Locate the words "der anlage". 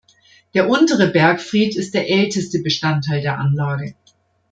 3.21-3.93